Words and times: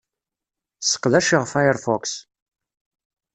Sseqdaceɣ 0.81 1.43
Firefox. 1.53 2.03